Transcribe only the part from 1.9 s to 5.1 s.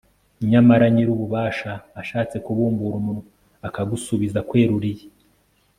ashatse kubumbura umunwa, akagusubiza akweruriye